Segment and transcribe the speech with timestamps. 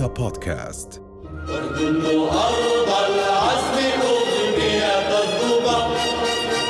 [0.00, 1.02] رؤيا بودكاست.
[1.48, 5.78] أردن أرض العزم أغنية الضبا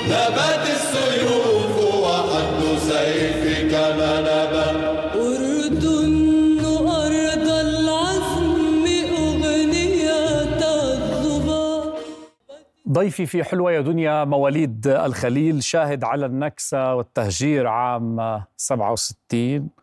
[0.06, 4.70] نبات السيوف وحد سيفك منبا
[5.14, 8.84] أردن أرض العزم
[9.16, 11.94] أغنية الظبا
[12.88, 19.79] ضيفي في حلوة يا دنيا مواليد الخليل شاهد على النكسة والتهجير عام 67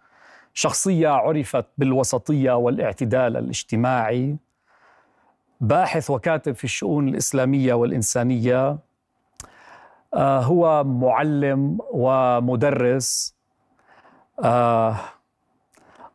[0.57, 4.35] شخصية عرفت بالوسطية والاعتدال الاجتماعي
[5.61, 8.77] باحث وكاتب في الشؤون الإسلامية والإنسانية
[10.13, 13.35] آه، هو معلم ومدرس
[14.43, 14.95] آه،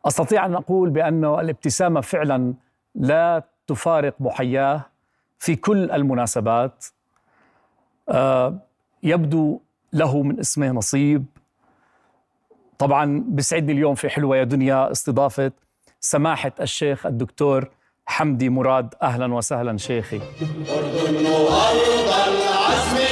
[0.05, 2.53] أستطيع أن أقول بأنه الابتسامة فعلا
[2.95, 4.81] لا تفارق محياه
[5.39, 6.85] في كل المناسبات
[8.09, 8.57] آه،
[9.03, 9.59] يبدو
[9.93, 11.25] له من اسمه نصيب.
[12.79, 15.51] طبعا بسعدني اليوم في حلوة يا دنيا استضافة
[15.99, 17.69] سماحة الشيخ الدكتور
[18.05, 18.93] حمدي مراد.
[19.01, 20.17] أهلا وسهلا شيخي.
[20.17, 23.03] أردن أرض العزم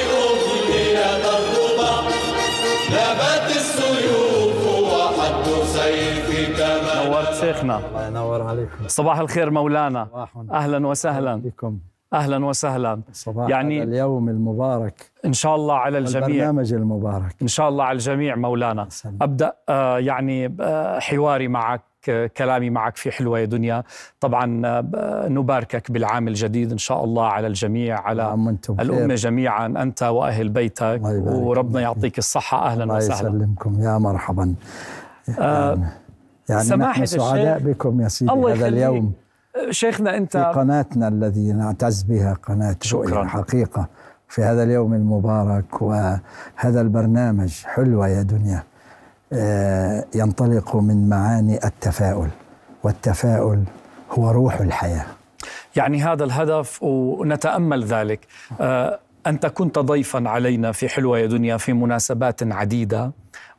[3.52, 4.62] السيوف
[4.94, 7.78] وحد سيفك منبا نورت شيخنا.
[7.78, 8.88] الله ينور عليكم.
[8.88, 10.28] صباح الخير مولانا.
[10.52, 11.36] أهلا وسهلا.
[11.36, 11.80] بكم
[12.14, 13.02] أهلا وسهلا.
[13.14, 15.12] صباح يعني- يعني اليوم المبارك.
[15.26, 16.28] إن شاء الله على الجميع.
[16.28, 17.36] البرنامج المبارك.
[17.42, 18.86] إن شاء الله على الجميع مولانا.
[18.90, 19.18] سلام.
[19.22, 23.84] أبدأ آه، يعني آه، حواري معك آه، كلامي معك في حلوة يا دنيا.
[24.20, 24.46] طبعا
[25.28, 28.34] نباركك بالعام الجديد إن شاء الله على الجميع على.
[28.80, 30.84] الأمة جميعا أنت وأهل بيتك.
[30.84, 31.82] الله وربنا.
[31.82, 32.66] يعطيك الصحة.
[32.66, 33.30] أهلا الله وسهلا.
[33.30, 33.82] يسلمكم.
[33.82, 34.56] يا مرحبا.
[35.40, 35.80] آه،
[36.50, 38.68] يعني سماحة نحن سعداء الشيخ، بكم يا سيدي الله هذا.
[38.68, 39.14] اليوم.
[39.70, 43.26] شيخنا في أنت قناتنا الذي نعتز بها قناة شكراً.
[43.28, 43.88] حقيقة
[44.30, 48.64] في هذا اليوم المبارك وهذا البرنامج حلوة يا دنيا.
[49.34, 52.30] آه، ينطلق من معاني التفاؤل
[52.84, 53.64] والتفاؤل
[54.12, 55.06] هو روح الحياة.
[55.76, 58.28] يعني هذا الهدف ونتأمل ذلك.
[58.62, 63.12] آه، أنت كنت ضيفا علينا في حلوة يا دنيا في مناسبات عديدة.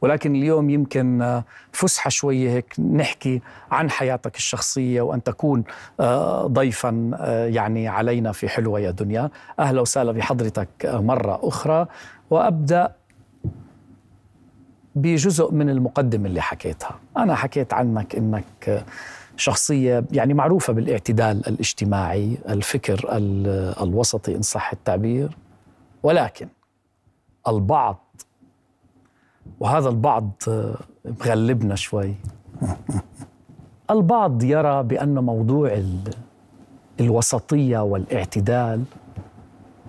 [0.03, 3.41] ولكن اليوم يمكن آه، فسحة شوية هيك نحكي
[3.71, 5.65] عن حياتك الشخصية وأن تكون
[6.01, 9.31] آه، ضيفا آه، يعني علينا في حلوة يا دنيا.
[9.59, 11.87] أهلا وسهلا بحضرتك مرة أخرى.
[12.31, 12.93] وأبدأ
[14.95, 16.99] بجزء من المقدمة اللي حكيتها.
[17.17, 18.85] أنا حكيت عنك أنك
[19.37, 25.37] شخصية يعني معروفة بالاعتدال الاجتماعي الفكر ال- الوسطي إن صح التعبير.
[26.03, 26.49] ولكن
[27.49, 28.05] البعض
[29.61, 30.75] وهذا البعض آه،
[31.21, 32.15] مغلبنا شوي.
[33.91, 36.15] البعض يرى بأن موضوع ال-
[37.01, 38.83] الوسطية والاعتدال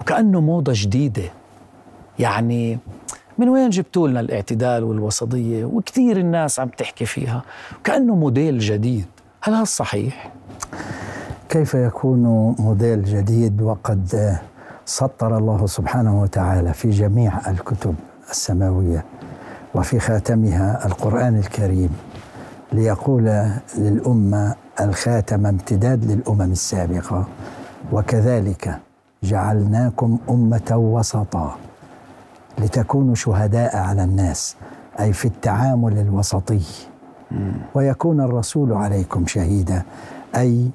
[0.02, 1.24] وكأنه موضة جديدة.
[2.20, 2.78] يعني
[3.38, 7.42] من وين جبتوا لنا الاعتدال والوسطية؟ وكثير الناس عم تحكي فيها
[7.84, 9.06] كأنه موديل جديد.
[9.42, 10.32] هل هذا صحيح؟
[11.50, 12.20] كيف يكون
[12.60, 14.40] موديل جديد وقد آه،
[14.86, 17.96] سطر الله سبحانه وتعالى في جميع الكتب
[18.30, 19.06] السماوية؟
[19.76, 21.90] وفي خاتمها القرآن الكريم
[22.74, 27.28] ليقول للأمة الخاتم امتداد للأمم السابقة
[27.92, 28.80] وكذلك
[29.24, 31.56] جعلناكم أمة وسطا
[32.60, 34.56] لتكونوا شهداء على الناس
[35.00, 36.62] أي في التعامل الوسطي.
[37.76, 39.84] ويكون الرسول عليكم شهيدا
[40.36, 40.70] أي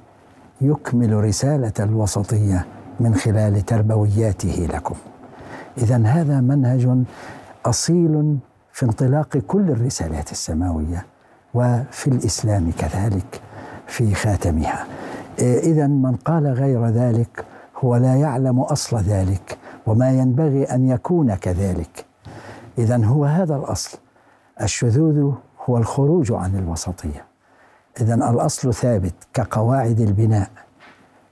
[0.60, 2.66] يكمل رسالة الوسطية
[3.00, 4.94] من خلال تربوياته لكم.
[5.78, 7.04] اذا هذا منهج
[7.66, 8.38] أصيل
[8.78, 11.06] في انطلاق كل الرسالات السماوية
[11.54, 13.40] وفي الإسلام كذلك
[13.86, 14.86] في خاتمها.
[15.38, 17.44] اذا من قال غير ذلك
[17.84, 22.04] هو لا يعلم أصل ذلك وما ينبغي أن يكون كذلك.
[22.78, 23.98] اذا هو هذا الأصل.
[24.62, 25.32] الشذوذ
[25.68, 27.24] هو الخروج عن الوسطية.
[28.00, 30.50] اذا الأصل ثابت كقواعد البناء.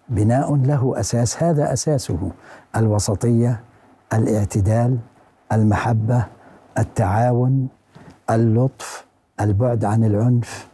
[0.09, 2.31] بناء له أساس هذا أساسه
[2.77, 3.61] الوسطية
[4.13, 4.99] الاعتدال
[5.53, 6.36] المحبة
[6.79, 7.69] التعاون
[8.31, 9.05] اللطف
[9.41, 10.67] البعد عن العنف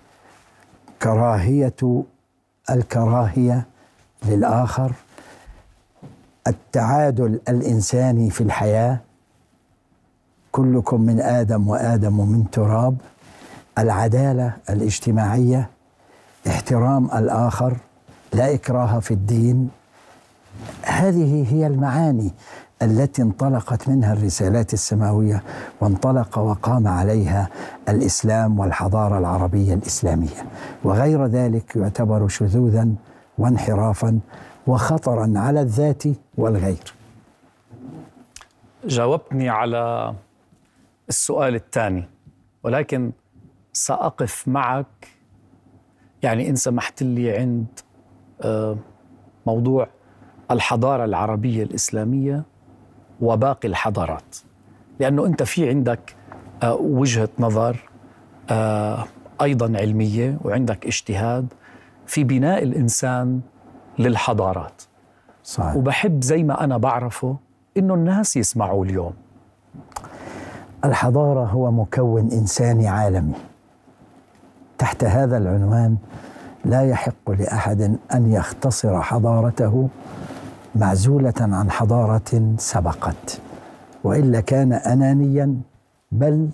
[1.03, 2.05] كراهية
[2.71, 3.67] الكراهية
[4.25, 4.93] للآخر
[6.47, 9.00] التعادل الإنساني في الحياة
[10.53, 12.97] كلكم من آدم وآدم من تراب
[13.79, 15.69] العدالة الاجتماعية
[16.47, 17.76] احترام الآخر
[18.32, 19.71] لا إكراه في الدين.
[20.82, 22.32] هذه هي المعاني.
[22.82, 25.43] التي انطلقت منها الرسالات السماوية
[25.81, 27.49] وانطلق وقام عليها
[27.88, 30.46] الإسلام والحضارة العربية الإسلامية.
[30.84, 32.88] وغير ذلك يعتبر شذوذا
[33.38, 34.20] وانحرافا
[34.67, 36.02] وخطرا على الذات
[36.38, 36.94] والغير.
[38.85, 40.14] جاوبتني على
[41.08, 42.05] السؤال الثاني
[42.62, 43.12] ولكن
[43.73, 45.08] سأقف معك.
[46.23, 47.67] يعني إن سمحت لي عند
[48.43, 48.76] آه،
[49.46, 49.88] موضوع
[50.50, 52.51] الحضارة العربية الإسلامية.
[53.23, 54.37] وباقي الحضارات.
[55.01, 56.15] لأنه أنت في عندك
[56.63, 57.77] آه، وجهة نظر
[58.51, 59.05] آه،
[59.43, 61.47] أيضا علمية وعندك اجتهاد
[62.07, 63.41] في بناء الإنسان
[63.99, 64.83] للحضارات.
[65.45, 65.77] صحيح.
[65.77, 67.37] وبحب زي ما أنا بعرفه
[67.77, 69.13] إنه الناس يسمعوا اليوم.
[70.85, 73.35] الحضارة هو مكون إنساني عالمي.
[74.79, 75.97] تحت هذا العنوان
[76.65, 79.89] لا يحق لأحد أن يختصر حضارته
[80.75, 83.41] معزولة عن حضارة سبقت.
[84.05, 85.61] وإلا كان أنانيا
[86.13, 86.49] بل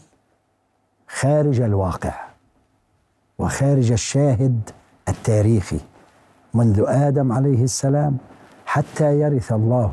[1.08, 2.14] خارج الواقع
[3.38, 4.60] وخارج الشاهد
[5.08, 5.80] التاريخي
[6.54, 8.16] منذ آدم عليه السلام
[8.66, 9.92] حتى يرث الله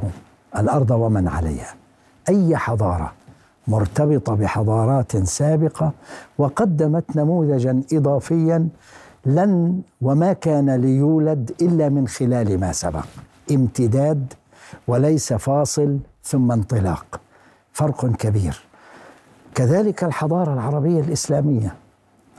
[0.57, 1.75] الأرض ومن عليها.
[2.29, 3.13] أي حضارة
[3.67, 5.91] مرتبطة بحضارات سابقة
[6.37, 8.67] وقدمت نموذجا إضافيا
[9.25, 13.05] لن وما كان ليولد إلا من خلال ما سبق.
[13.51, 14.33] امتداد
[14.87, 17.21] وليس فاصل ثم انطلاق.
[17.73, 18.61] فرق كبير.
[19.55, 21.75] كذلك الحضارة العربية الإسلامية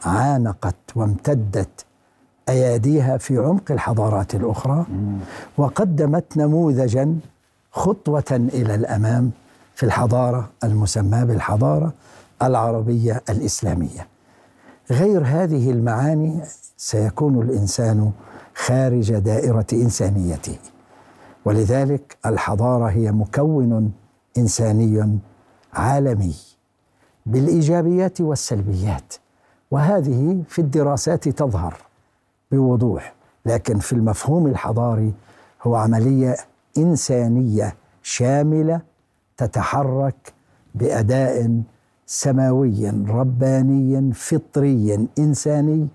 [0.05, 1.85] عانقت وامتدت
[2.49, 4.87] أياديها في عمق الحضارات الأخرى
[5.56, 7.17] وقدمت نموذجا
[7.73, 9.31] خطوة إلى الأمام
[9.75, 11.93] في الحضارة المسماة بالحضارة
[12.43, 14.06] العربية الإسلامية.
[14.91, 16.41] غير هذه المعاني
[16.76, 18.12] سيكون الإنسان
[18.55, 20.59] خارج دائرة إنسانيته.
[21.46, 23.93] ولذلك الحضارة هي مكون
[24.38, 25.19] إنساني
[25.72, 26.34] عالمي
[27.26, 29.14] بالإيجابيات والسلبيات
[29.70, 31.76] وهذه في الدراسات تظهر
[32.52, 33.14] بوضوح
[33.46, 35.12] لكن في المفهوم الحضاري
[35.62, 36.37] هو عملية
[36.78, 38.81] إنسانية شاملة
[39.37, 40.32] تتحرك
[40.75, 41.62] بأداء
[42.06, 45.88] سماوي رباني فطري إنساني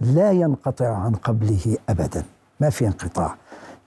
[0.00, 2.24] لا ينقطع عن قبله ابدا
[2.60, 3.36] ما في انقطاع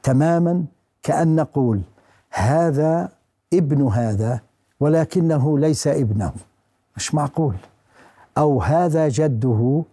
[0.04, 0.66] تماما
[1.04, 1.82] كأن نقول
[2.30, 3.10] هذا
[3.54, 4.42] ابن هذا
[4.80, 6.34] ولكنه ليس ابنه
[6.98, 7.56] مش معقول.
[8.38, 9.84] أو هذا جده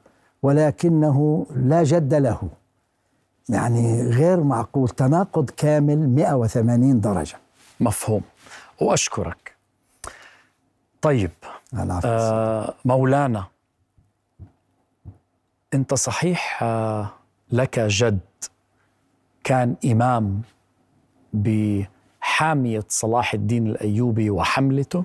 [0.42, 2.48] ولكنه لا جد له.
[3.48, 7.36] يعني غير معقول تناقض كامل 180 درجة.
[7.80, 8.22] مفهوم.
[8.80, 9.54] وأشكرك.
[11.02, 11.30] طيب.
[12.04, 13.44] آه مولانا
[15.74, 17.10] أنت صحيح آه
[17.52, 18.18] لك جد
[19.44, 20.42] كان إمام
[21.32, 25.04] بحامية صلاح الدين الأيوبي وحملته؟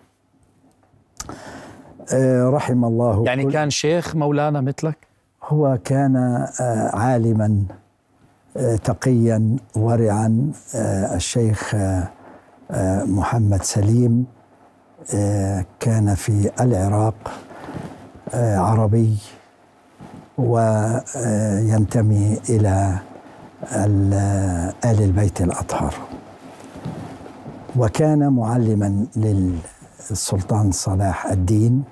[2.14, 4.98] آه رحم الله يعني كل- كان شيخ مولانا مثلك؟
[5.44, 7.64] هو كان آه، عالما
[8.58, 10.52] آه، تقيا ورعا
[11.16, 11.76] الشيخ
[13.06, 14.26] محمد سليم
[15.80, 17.32] كان في العراق
[18.34, 19.18] عربي
[21.16, 22.98] وينتمي إلى
[23.72, 24.14] ال
[24.86, 25.94] البيت الأطهر
[27.76, 31.84] وكان معلما للسلطان صلاح الدين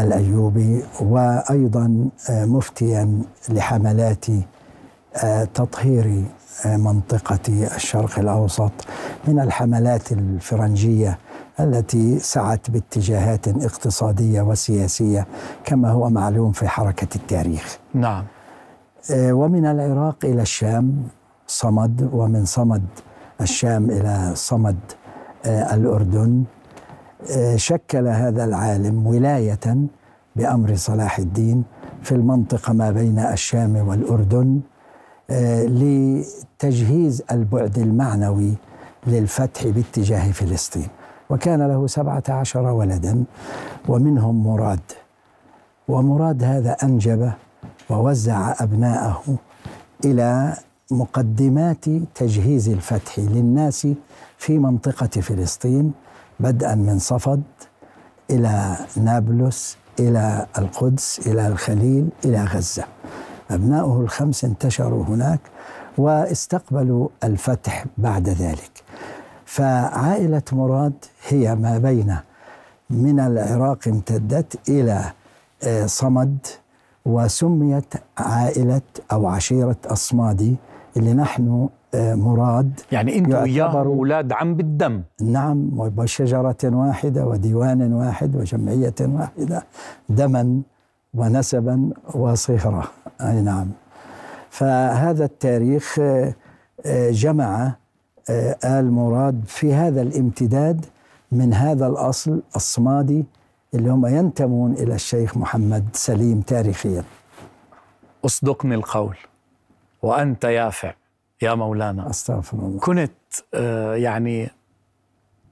[0.00, 4.26] الأيوبي وأيضا آه، مفتيا لحملات
[5.16, 6.24] آه، تطهير
[6.66, 8.72] آه، منطقة الشرق الأوسط
[9.28, 11.18] من الحملات الفرنجية
[11.60, 15.26] التي سعت باتجاهات اقتصادية وسياسية
[15.64, 17.78] كما هو معلوم في حركة التاريخ.
[17.94, 18.24] نعم
[19.10, 21.02] ومن العراق إلى الشام
[21.46, 22.82] صمد ومن صمد
[23.40, 24.76] الشام إلى صمد
[25.46, 26.44] آه، الأردن.
[27.36, 29.76] آه، شكل هذا العالم ولاية
[30.36, 31.64] بأمر صلاح الدين
[32.02, 34.60] في المنطقة ما بين الشام والأردن
[35.30, 38.54] آه، لتجهيز البعد المعنوي
[39.06, 40.88] للفتح باتجاه فلسطين.
[41.30, 43.24] وكان له سبعة عشر ولدا
[43.88, 44.80] ومنهم مراد.
[45.88, 47.32] ومراد هذا أنجب
[47.90, 49.36] ووزع أبناءه
[50.04, 50.56] إلى
[50.90, 51.84] مقدمات
[52.14, 53.88] تجهيز الفتح للناس
[54.38, 55.92] في منطقة فلسطين
[56.40, 57.42] بدءا من صفد
[58.30, 62.84] إلى نابلس إلى القدس إلى الخليل إلى غزة.
[63.50, 65.40] أبناؤه الخمس انتشروا هناك
[65.98, 68.70] واستقبلوا الفتح بعد ذلك.
[69.44, 72.16] فعائلة مراد هي ما بين
[72.90, 75.12] من العراق امتدت إلى
[75.62, 76.38] آه، صمد
[77.08, 78.80] وسميت عائلة
[79.12, 80.56] أو عشيرة أصمادي
[80.96, 85.02] اللي نحن آه، مراد يعني أنت وياه يعتبر- أولاد عم بالدم.
[85.22, 89.62] نعم وشجرة واحدة وديوان واحد وجمعية واحدة
[90.08, 90.60] دما
[91.14, 92.84] ونسبا وصهرة
[93.20, 93.66] أي نعم.
[94.50, 96.34] فهذا التاريخ آه،
[96.86, 97.72] آه، جمع
[98.64, 100.84] آل مراد في هذا الامتداد
[101.32, 103.24] من هذا الأصل الصمادي
[103.74, 107.04] اللي هم ينتمون إلى الشيخ محمد سليم تاريخيا.
[108.24, 109.16] اصدقني القول
[110.02, 110.94] وأنت يافع
[111.42, 112.10] يا مولانا.
[112.10, 112.78] أستغفر الله.
[112.78, 113.12] كنت
[113.54, 114.50] آه، يعني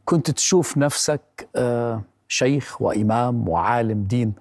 [0.04, 4.32] كنت تشوف نفسك آه، شيخ وإمام وعالم دين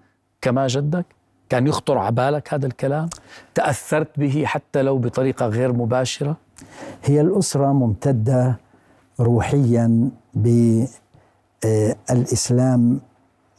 [0.42, 1.06] كما جدك؟
[1.50, 3.10] كان يخطر على بالك هذا الكلام؟
[3.56, 6.38] تأثرت به حتى لو بطريقة غير مباشرة؟
[7.04, 8.60] هي الأسرة ممتدة
[9.20, 10.10] روحيا
[11.64, 13.00] بالإسلام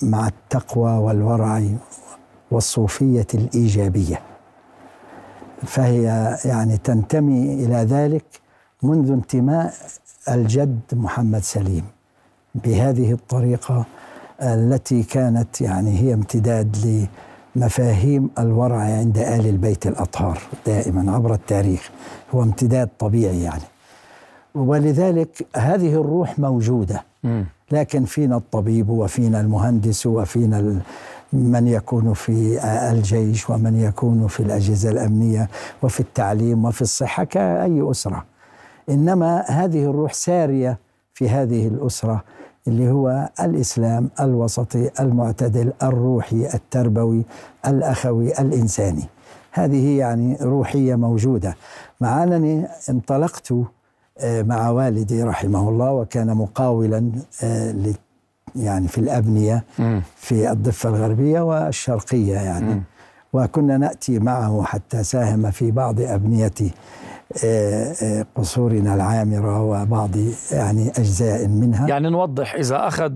[0.02, 1.62] مع التقوى والورع
[2.50, 4.20] والصوفية الإيجابية.
[5.62, 6.02] فهي
[6.44, 8.24] يعني تنتمي إلى ذلك
[8.82, 9.74] منذ انتماء
[10.28, 11.84] الجد محمد سليم
[12.54, 13.84] بهذه الطريقة
[14.42, 17.06] التي كانت يعني هي امتداد
[17.56, 21.90] لمفاهيم الورع عند آل البيت الأطهار دائما عبر التاريخ.
[22.34, 23.62] هو امتداد طبيعي يعني.
[24.54, 27.04] ولذلك هذه الروح موجودة.
[27.70, 30.80] لكن فينا الطبيب وفينا المهندس وفينا
[31.32, 32.61] من يكون في
[32.92, 35.49] الجيش ومن يكون في الأجهزة الأمنية
[35.82, 38.25] وفي التعليم وفي الصحة كأي أسرة.
[38.90, 40.78] إنما هذه الروح سارية
[41.14, 42.25] في هذه الأسرة
[42.68, 47.23] اللي هو الإسلام الوسطي المعتدل الروحي التربوي
[47.66, 49.04] الأخوي الإنساني.
[49.52, 51.56] هذه يعني روحية موجودة.
[52.00, 53.54] مع أنني انطلقت
[54.25, 57.75] مع والدي رحمه الله وكان مقاولا آه،
[58.56, 59.64] يعني في الأبنية
[60.16, 62.82] في الضفة الغربية والشرقية يعني.
[63.32, 66.52] وكنا نأتي معه حتى ساهم في بعض أبنية
[67.44, 70.11] آه، آه، قصورنا العامرة وبعض
[70.52, 71.88] يعني أجزاء منها.
[71.88, 73.12] يعني نوضح إذا أخذ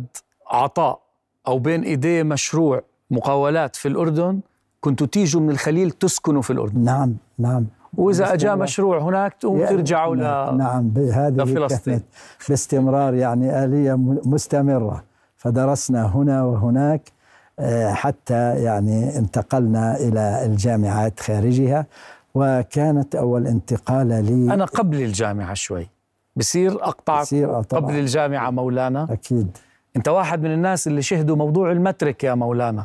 [0.50, 1.00] عطاء
[1.47, 4.40] أو بين إيديه مشروع مقاولات في الأردن
[4.80, 6.85] كنتوا تيجوا من الخليل تسكنوا في الأردن.
[6.85, 7.66] نعم نعم.
[7.97, 8.54] وإذا اجى.
[8.54, 12.00] مشروع هناك تقوم ترجعوا نعم, ل نعم هذه لفلسطين.
[12.49, 15.04] باستمرار يعني آلية م- مستمرة
[15.37, 17.12] فدرسنا هنا وهناك
[17.59, 21.87] آه، حتى يعني انتقلنا إلى الجامعات خارجها
[22.35, 25.88] وكانت أول انتقالة لي أنا قبل الجامعة شوي
[26.37, 27.61] بصير اقطعك بصير، آه،.
[27.62, 29.56] قبل الجامعة مولانا أكيد
[29.97, 32.85] أنت واحد من الناس اللي شهدوا موضوع المترك يا مولانا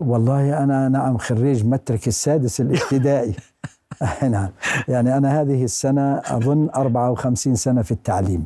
[0.00, 3.34] والله أنا نعم خريج مترك السادس الابتدائي
[4.30, 4.48] نعم.
[4.88, 8.44] يعني أنا هذه السنة أظن 54 سنة في التعليم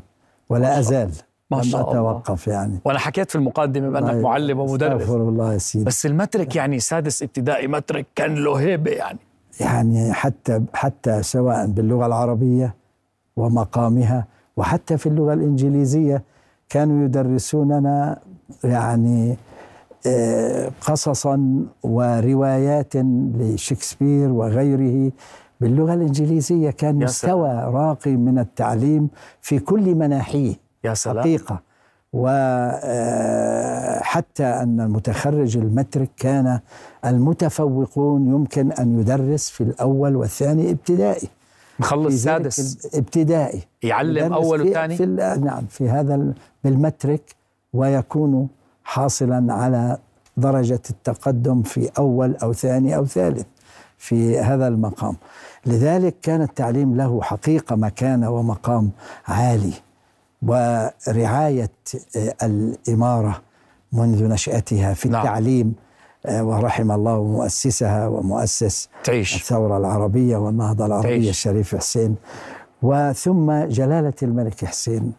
[0.49, 1.11] ولا أزال.
[1.51, 1.93] ما لم شاء الله.
[1.93, 2.79] أتوقف يعني.
[2.85, 5.03] وأنا حكيت في المقدمة بأنك الله معلم ومدرس.
[5.03, 5.85] استغفر الله يا سيدي.
[5.85, 9.19] بس المترك يعني سادس ابتدائي مترك كان له هيبة يعني.
[9.61, 12.75] يعني حتى حتى سواء باللغة العربية
[13.37, 14.27] ومقامها
[14.57, 16.23] وحتى في اللغة الإنجليزية
[16.69, 18.19] كانوا يدرسوننا
[18.65, 19.37] يعني
[20.81, 22.97] قصصا وروايات
[23.37, 25.13] لشكسبير وغيره
[25.61, 29.09] باللغة الإنجليزية كان مستوى راقي من التعليم
[29.41, 30.55] في كل مناحيه.
[30.85, 31.21] يا سلام.
[31.21, 31.61] حقيقة.
[33.19, 36.61] وحتى أن المتخرج المترك كان
[37.05, 41.29] المتفوقون يمكن أن يدرس في الأول والثاني ابتدائي.
[41.81, 42.89] مخلص سادس.
[42.97, 44.97] ابتدائي يعلم أول وثاني؟
[45.45, 47.23] نعم في هذا ال- بالمترك
[47.73, 48.49] ويكون
[48.89, 49.99] حاصلا على
[50.37, 53.47] درجة التقدم في أول أو ثاني أو ثالث
[53.99, 55.17] في هذا المقام
[55.67, 58.91] لذلك كان التعليم له حقيقة مكانة ومقام
[59.29, 59.73] عالي
[60.43, 61.71] ورعاية
[62.17, 63.43] آه، الإمارة
[63.93, 65.21] منذ نشأتها في نعم.
[65.21, 65.75] التعليم
[66.27, 71.29] آه، ورحم الله مؤسسها ومؤسس تعيش الثورة العربية والنهضة العربية تعيش.
[71.29, 72.17] الشريف حسين
[72.83, 75.13] وثم جلالة الملك حسين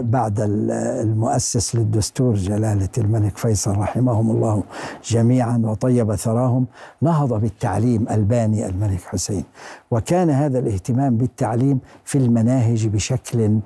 [0.00, 4.62] بعد ال- المؤسس للدستور جلالة الملك فيصل رحمهم الله
[5.04, 6.66] جميعا وطيب ثراهم
[7.02, 9.44] نهض بالتعليم ألباني الملك حسين.
[9.90, 13.58] وكان هذا الاهتمام بالتعليم في المناهج بشكل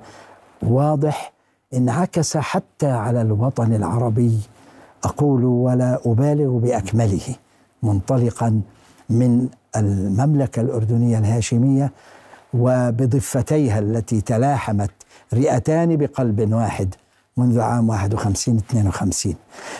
[0.63, 1.33] واضح
[1.73, 4.39] انعكس حتى على الوطن العربي.
[5.03, 7.35] أقول ولا أبالغ بأكمله
[7.83, 8.61] منطلقا
[9.09, 11.91] من المملكة الأردنية الهاشمية
[12.53, 14.91] وبضفتيها التي تلاحمت
[15.33, 16.95] رئتان بقلب واحد
[17.37, 19.35] منذ عام 51 52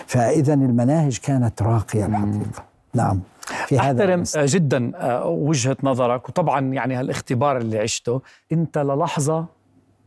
[0.07, 2.63] فإذا المناهج كانت راقية الحقيقة.
[2.93, 3.19] نعم.
[3.67, 4.23] في هذا أحترم.
[4.37, 8.21] آه، جدا آه، وجهة نظرك وطبعا يعني هالاختبار اللي عشته
[8.51, 9.45] أنت للحظة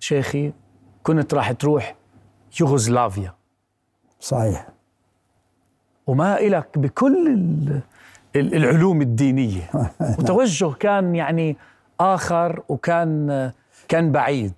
[0.00, 0.52] شيخي
[1.02, 1.95] كنت راح تروح
[2.61, 3.35] يوغوسلافيا.
[4.21, 4.69] صحيح.
[6.07, 7.81] وما إلك بكل ال-
[8.37, 9.71] ال- العلوم الدينية.
[10.19, 11.57] وتوجه كان يعني
[12.02, 13.50] آخر وكان
[13.88, 14.52] كان بعيد.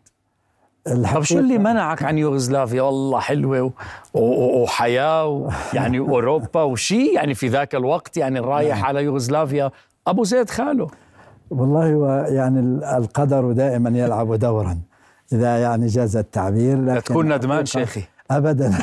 [1.14, 3.70] طب شو اللي منعك عن يوغوسلافيا؟ والله حلوة و-
[4.14, 9.70] و- وحياة ويعني أوروبا وشي يعني في ذاك الوقت يعني رايح على يوغوسلافيا.
[10.06, 10.88] أبو زيد خاله.
[11.50, 14.78] والله هو يعني ال- القدر دائما يلعب دورا.
[15.32, 18.02] إذا يعني جاز التعبير لكن تكون ندمان شيخي.
[18.30, 18.72] ابدا.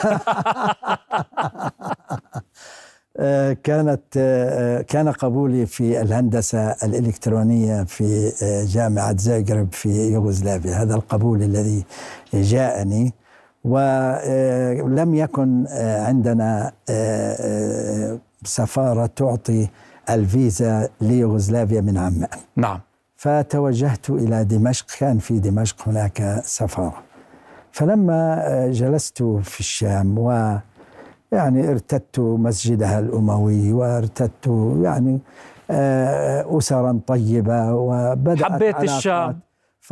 [3.63, 10.71] كانت آه، كان قبولي في الهندسة الإلكترونية في آه، جامعة زاغرب في يوغوسلافيا.
[10.71, 11.85] هذا القبول الذي
[12.33, 13.13] جاءني.
[13.63, 16.71] ولم يكن عندنا
[18.43, 19.67] سفارة تعطي
[20.09, 22.79] الفيزا ليوغوسلافيا من عمان نعم.
[23.17, 24.85] فتوجهت إلى دمشق.
[24.99, 27.03] كان في دمشق هناك سفارة.
[27.71, 30.57] فلما جلست في الشام و
[31.31, 34.47] يعني ارتدت مسجدها الأموي وارتدت
[34.81, 35.19] يعني
[35.71, 38.79] آه، أسرا طيبة وبدأت حبيت.
[38.83, 39.39] الشام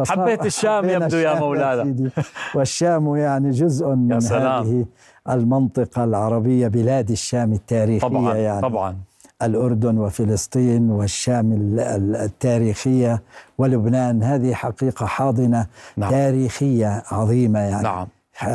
[0.07, 2.09] حبيت الشام يبدو يا مولانا.
[2.55, 4.63] والشام يعني جزء من سلام.
[4.63, 4.85] هذه
[5.29, 8.95] المنطقة العربية بلاد الشام التاريخية طبعا يعني طبعا
[9.41, 13.21] الأردن وفلسطين والشام ال- ال- التاريخية
[13.57, 15.65] ولبنان هذه حقيقة حاضنة
[15.97, 16.11] نعم.
[16.11, 18.07] تاريخية عظيمة يعني نعم.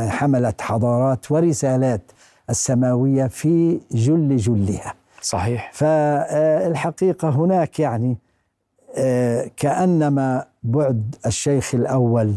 [0.08, 2.00] حملت حضارات ورسالات
[2.50, 4.94] السماوية في جل جلها.
[5.22, 5.70] صحيح.
[5.74, 8.16] فالحقيقة هناك يعني
[8.96, 12.34] آه، كأنما بعد الشيخ الأول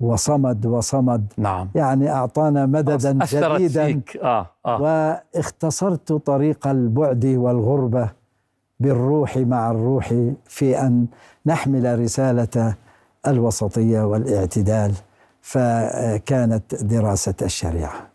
[0.00, 1.32] وصمد وصمد.
[1.38, 1.68] نعم.
[1.74, 4.16] يعني أعطانا مددا جديدا فيك.
[4.16, 4.80] آه آه.
[4.82, 8.10] واختصرت طريق البعد والغربة
[8.80, 11.06] بالروح مع الروح في أن
[11.46, 12.74] نحمل رسالة
[13.26, 14.92] الوسطية والاعتدال
[15.42, 18.09] فكانت دراسة الشريعة.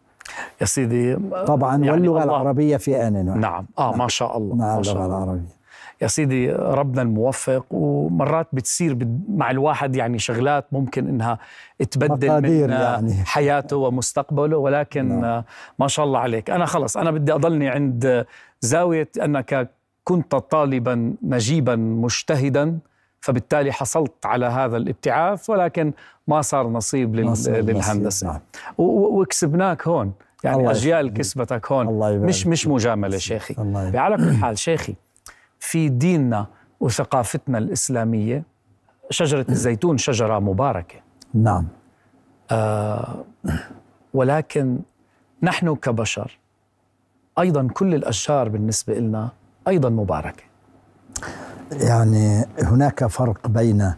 [0.62, 1.16] يا سيدي
[1.48, 3.40] طبعا يعني واللغة الله- العربية في آن واحد.
[3.40, 3.66] نعم.
[3.80, 5.06] آه ما شاء الله مع ما شاء الله.
[5.24, 5.56] العربية.
[6.02, 8.98] يا سيدي ربنا الموفق ومرات بتصير
[9.30, 11.40] مع الواحد يعني شغلات ممكن إنها
[11.92, 13.14] تبدل من يعني.
[13.34, 15.44] حياته ومستقبله ولكن نعم.
[15.80, 16.50] ما شاء الله عليك.
[16.50, 18.26] أنا خلص أنا بدي أضلني عند
[18.62, 19.70] زاوية أنك
[20.04, 22.78] كنت طالبا نجيبا مجتهدا
[23.26, 25.94] فبالتالي حصلت على هذا الابتعاث ولكن
[26.28, 28.40] ما صار نصيب لل- للهندسة نعم.
[28.78, 30.14] و- وكسبناك هون
[30.44, 31.18] يعني الله أجيال يخليك.
[31.18, 32.68] كسبتك هون الله مش مش.
[32.68, 33.56] مجاملة شيخي.
[33.96, 34.96] على كل حال شيخي
[35.60, 36.46] في ديننا
[36.80, 38.44] وثقافتنا الإسلامية
[39.10, 40.96] شجرة الزيتون شجرة مباركة
[41.34, 41.68] نعم
[44.14, 44.80] ولكن
[45.44, 46.38] نحن كبشر
[47.40, 49.30] أيضا كل الأشجار بالنسبة لنا
[49.68, 50.44] أيضا مباركة
[51.72, 53.94] يعني هناك فرق بين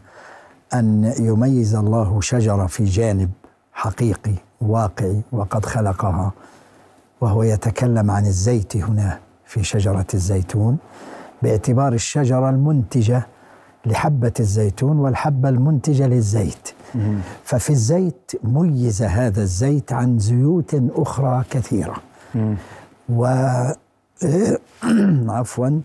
[0.73, 3.29] أن يميز الله شجرة في جانب
[3.73, 6.31] حقيقي واقعي وقد خلقها
[7.21, 10.77] وهو يتكلم عن الزيت هنا في شجرة الزيتون
[11.41, 13.27] باعتبار الشجرة المنتجة
[13.85, 16.69] لحبة الزيتون والحبة المنتجة للزيت.
[17.43, 21.95] ففي الزيت ميز هذا الزيت عن زيوت أخرى كثيرة.
[23.09, 23.25] و
[25.37, 25.81] عفوا.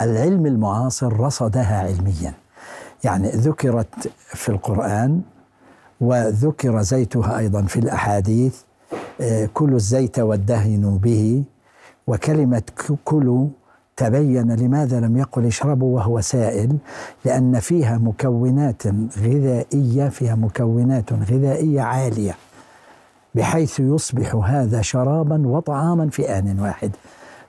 [0.00, 2.34] العلم المعاصر رصدها علميا.
[3.04, 5.20] يعني ذكرت في القرآن
[6.00, 8.56] وذكر زيتها أيضا في الأحاديث
[9.20, 11.44] آه، كلوا الزيت وادهنوا به
[12.06, 12.62] وكلمة
[13.04, 13.48] كلوا
[13.96, 16.76] تبين لماذا لم يقل اشربوا وهو سائل
[17.24, 18.82] لأن فيها مكونات
[19.18, 22.34] غذائية فيها مكونات غذائية عالية
[23.34, 26.90] بحيث يصبح هذا شرابا وطعاما في آن واحد.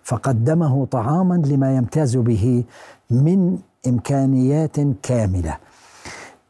[0.03, 2.63] فقدمه طعاما لما يمتاز به
[3.09, 3.57] من
[3.87, 5.57] إمكانيات كاملة.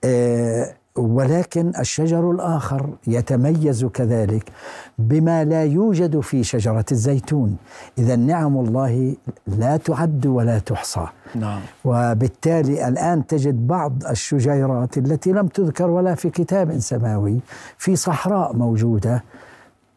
[0.03, 4.51] آه، ولكن الشجر الآخر يتميز كذلك
[4.97, 7.57] بما لا يوجد في شجرة الزيتون.
[7.97, 9.15] إذا نعم الله
[9.47, 11.07] لا تعد ولا تحصى.
[11.35, 11.61] نعم.
[11.85, 17.39] وبالتالي الآن تجد بعض الشجيرات التي لم تذكر ولا في كتاب سماوي
[17.77, 19.23] في صحراء موجودة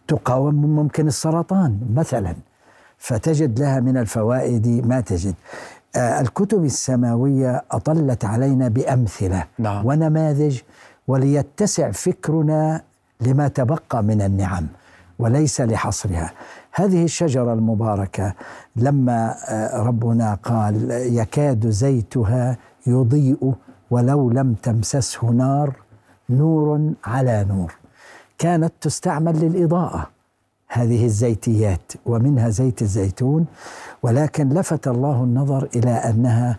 [0.08, 2.34] تقاوم ممكن السرطان مثلا.
[3.02, 5.34] فتجد لها من الفوائد ما تجد.
[5.96, 9.86] آه، الكتب السماوية أطلت علينا بأمثلة نعم.
[9.86, 10.60] ونماذج
[11.08, 12.82] وليتسع فكرنا
[13.20, 14.66] لما تبقى من النعم
[15.18, 16.32] وليس لحصرها.
[16.72, 18.34] هذه الشجرة المباركة
[18.76, 23.54] لما آه، ربنا قال يكاد زيتها يضيء
[23.90, 25.74] ولو لم تمسسه نار
[26.30, 27.74] نور على نور.
[28.38, 30.11] كانت تستعمل للإضاءة.
[30.72, 33.46] هذه الزيتيات ومنها زيت الزيتون
[34.02, 36.56] ولكن لفت الله النظر إلى أنها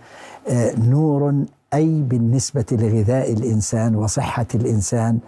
[0.48, 5.20] آه، نور أي بالنسبة لغذاء الإنسان وصحة الإنسان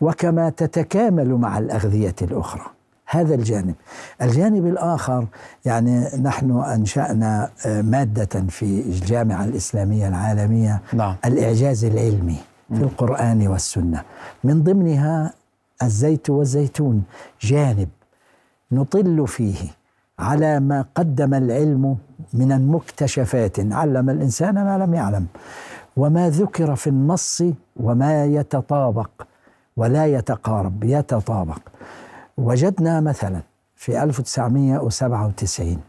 [0.00, 2.62] وكما تتكامل مع الأغذية الأخرى.
[3.08, 3.74] هذا الجانب.
[4.22, 5.26] الجانب الآخر
[5.64, 11.14] يعني نحن أنشأنا آه، مادة في الجامعة الإسلامية العالمية نعم.
[11.24, 12.38] الإعجاز العلمي
[12.74, 14.02] في القرآن والسنة.
[14.44, 15.32] من ضمنها
[15.82, 17.02] الزيت والزيتون
[17.40, 17.88] جانب
[18.72, 19.58] نطل فيه
[20.18, 21.96] على ما قدم العلم
[22.32, 23.72] من المكتشفات.
[23.72, 25.26] علم الإنسان ما لم يعلم.
[25.96, 27.42] وما ذكر في النص
[27.76, 29.10] وما يتطابق
[29.76, 31.58] ولا يتقارب يتطابق.
[32.36, 33.40] وجدنا مثلا
[33.76, 35.80] في 1997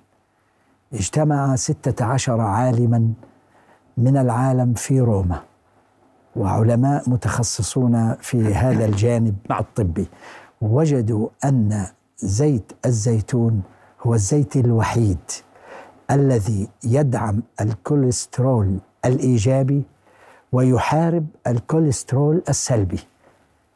[0.93, 3.13] اجتمع ستة عشر عالما
[3.97, 5.39] من العالم في روما
[6.35, 9.35] وعلماء متخصصون في هذا الجانب.
[9.51, 10.07] الطبي.
[10.61, 11.85] وجدوا أن
[12.19, 13.61] زيت الزيتون
[14.01, 15.17] هو الزيت الوحيد
[16.11, 19.83] الذي يدعم الكوليسترول الإيجابي
[20.51, 22.99] ويحارب الكوليسترول السلبي.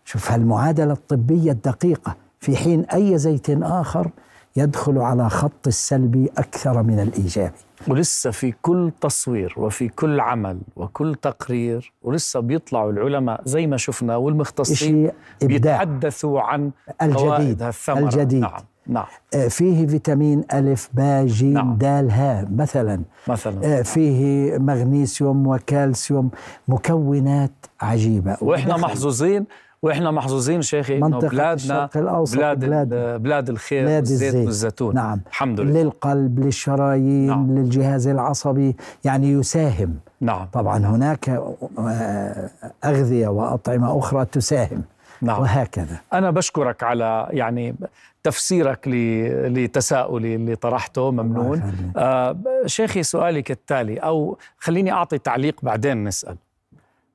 [0.06, 2.16] شوف هالمعادلة الطبية الدقيقة.
[2.40, 4.12] في حين أي زيت آخر
[4.56, 7.58] يدخل على خط السلبي أكثر من الإيجابي.
[7.88, 14.15] ولسه في كل تصوير وفي كل عمل وكل تقرير ولسه بيطلعوا العلماء زي ما شفنا
[14.15, 18.41] والمختصين بيتحدثوا عن الجديد فوائد هالثمرة الجديد.
[18.41, 19.06] نعم نعم.
[19.34, 21.78] آه، فيه فيتامين ألف باء جيم نعم.
[21.78, 23.02] دال ها مثلا.
[23.28, 23.80] مثلا.
[23.80, 26.30] آه، فيه مغنيسيوم وكالسيوم
[26.67, 28.38] مكونات عجيبة.
[28.41, 29.46] وإحنا محظوظين
[29.84, 31.89] وإحنا محظوظين شيخي إنه منطقة بلادنا
[32.34, 32.63] بلاد
[32.94, 34.46] ال- بلاد الخير بلاد والزيت الزيت.
[34.46, 34.96] والزيتون.
[34.96, 35.22] نعم.
[35.28, 35.82] الحمد لله.
[35.84, 37.58] للقلب للشرايين نعم.
[37.58, 39.96] للجهاز العصبي يعني يساهم.
[40.22, 40.46] نعم.
[40.54, 42.50] طبعا هناك آه،
[42.86, 44.84] أغذية وأطعمة أخرى تساهم.
[45.22, 45.41] نعم.
[45.41, 45.98] وهكذا.
[46.13, 47.76] أنا بشكرك على يعني
[48.24, 51.62] تفسيرك لتساؤلي اللي طرحته ممنون.
[51.98, 56.36] آه شيخي سؤالي كالتالي أو خليني أعطي تعليق بعدين نسأل.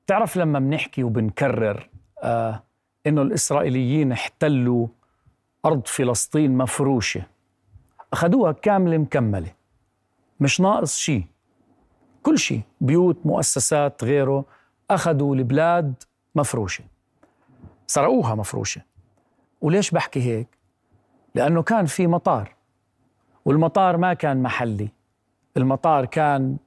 [0.07, 1.89] تعرف لما بنحكي وبنكرر
[2.23, 2.63] آه
[3.07, 4.87] إنه الإسرائيليين احتلوا
[5.65, 7.21] أرض فلسطين مفروشة.
[8.13, 9.53] أخذوها كاملة مكملة
[10.39, 11.23] مش ناقص شيء.
[12.23, 14.45] كل شيء بيوت مؤسسات غيره
[14.91, 15.93] أخذوا البلاد
[16.35, 16.83] مفروشة.
[17.87, 18.81] سرقوها مفروشة.
[19.61, 20.47] وليش بحكي هيك؟
[21.35, 22.55] لأنه كان في مطار
[23.45, 24.89] والمطار ما كان محلي
[25.57, 26.57] المطار كان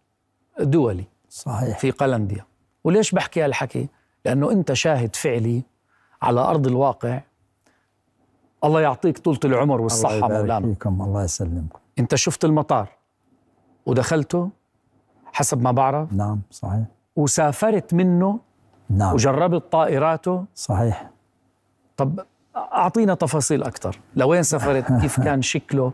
[0.60, 1.78] دولي صحيح.
[1.78, 2.44] في قلنديا.
[2.84, 3.88] وليش بحكي هالحكي؟
[4.24, 5.62] لأنه أنت شاهد فعلي
[6.22, 7.20] على أرض الواقع.
[8.64, 10.66] الله يعطيك طولة العمر الله والصحة يبارك مولانا.
[10.66, 11.78] فيكم الله يسلمكم.
[11.98, 12.88] أنت شفت المطار
[13.87, 14.50] ودخلته
[15.33, 16.85] حسب ما بعرف؟ نعم صحيح.
[17.16, 18.40] وسافرت منه
[18.90, 19.14] نعم.
[19.14, 21.11] وجربت طائراته؟ صحيح.
[21.96, 22.20] طب
[22.56, 24.00] أعطينا تفاصيل أكثر.
[24.16, 25.92] لوين سافرت؟ كيف كان شكله؟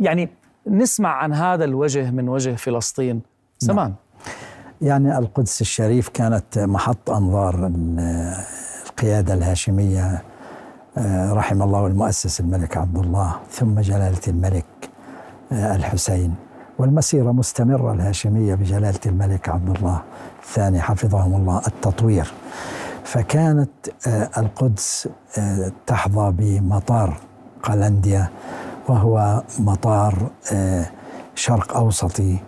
[0.00, 0.28] يعني
[0.66, 3.22] نسمع عن هذا الوجه من وجه فلسطين.
[3.58, 3.94] زمان
[4.82, 8.34] يعني القدس الشريف كانت محط أنظار ال-
[8.86, 10.22] القيادة الهاشمية
[10.98, 14.64] آه، رحم الله المؤسس الملك عبد الله ثم جلالة الملك
[15.52, 16.34] آه، الحسين
[16.78, 20.02] والمسيرة مستمرة الهاشمية بجلالة الملك عبد الله
[20.42, 22.32] الثاني حفظهم الله التطوير.
[23.04, 23.70] فكانت
[24.06, 27.16] آه، القدس آه، تحظى بمطار
[27.62, 28.28] قلنديا
[28.88, 30.86] وهو مطار آه،
[31.34, 32.38] شرق أوسطي آه،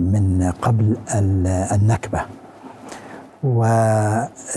[0.00, 2.20] من قبل ال- النكبة.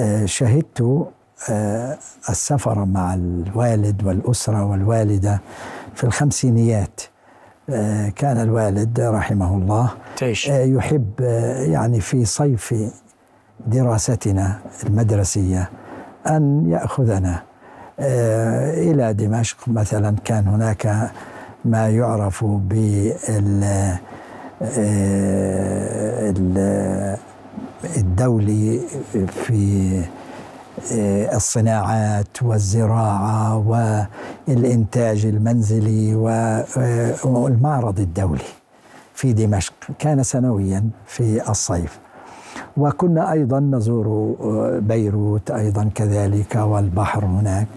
[0.04, 1.08] وشهدت
[1.50, 1.98] آه،
[2.30, 5.42] السفر مع الوالد والأسرة والوالدة
[5.96, 7.02] في الخمسينيات.
[7.70, 10.50] آه، كان الوالد رحمه الله تعيش.
[10.50, 11.10] آه، يحب
[11.60, 12.74] يعني في صيف
[13.68, 15.70] دراستنا المدرسية
[16.28, 17.44] أن يأخذنا
[18.00, 19.58] إلى دمشق.
[19.68, 21.12] مثلا كان هناك
[21.66, 23.98] ما يعرف بال ال-
[27.98, 28.80] الدولي
[29.28, 30.02] في
[30.94, 33.58] آه، الصناعات والزراعة
[34.48, 36.16] والإنتاج المنزلي
[37.24, 38.42] والمعرض الدولي
[39.14, 39.74] في دمشق.
[40.00, 42.00] كان سنويا في الصيف.
[42.78, 47.68] وكنا أيضا نزور آه، بيروت أيضا كذلك والبحر هناك.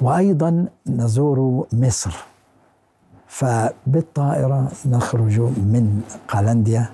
[0.00, 2.29] وأيضا نزور مصر.
[3.30, 6.86] فبالطائرة نخرج من قلنديا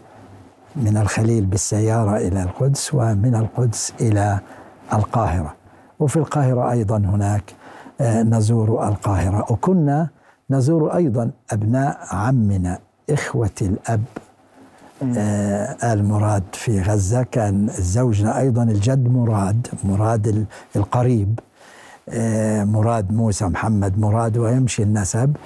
[0.77, 4.39] من الخليل بالسيارة إلى القدس ومن القدس إلى
[4.93, 5.55] القاهرة.
[6.01, 7.43] وفي القاهرة أيضا هناك
[8.01, 9.47] آه، نزور القاهرة.
[9.53, 10.09] وكنا
[10.51, 12.79] نزور أيضا أبناء عمنا
[13.11, 14.03] إخوة الأب
[15.17, 17.23] آه، آل مراد في غزة.
[17.23, 20.45] كان زوجنا أيضا الجد مراد مراد ال-
[20.77, 21.41] القريب
[22.09, 25.37] آه، مراد موسى محمد مراد ويمشي النسب.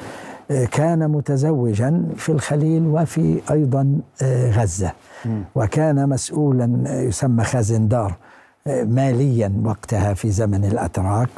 [0.50, 4.92] كان متزوجا في الخليل وفي أيضا آه، غزة.
[5.54, 8.14] وكان مسؤولا آه، يسمى خازندار
[8.66, 11.28] آه، ماليا وقتها في زمن الأتراك.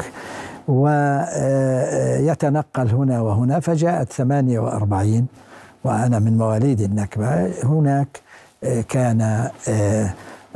[1.89, 5.27] ويتنقل هنا وهنا فجاءت 48
[5.85, 7.53] وأنا من مواليد النكبة.
[7.65, 8.21] هناك
[8.89, 9.49] كان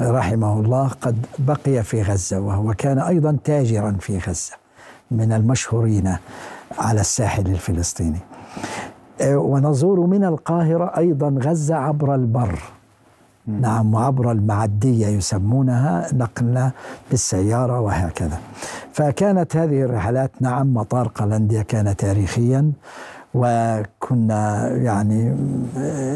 [0.00, 4.52] رحمه الله قد بقي في غزة وهو كان أيضا تاجرا في غزة
[5.10, 6.16] من المشهورين
[6.78, 8.35] على الساحل الفلسطيني.
[9.24, 12.58] ونزور من القاهرة أيضا غزة عبر البر.
[13.46, 16.72] نعم وعبر المعدية يسمونها نقلنا
[17.10, 18.38] بالسيارة وهكذا.
[18.92, 22.72] فكانت هذه الرحلات نعم مطار قلنديا كان تاريخيا
[23.34, 25.36] وكنا يعني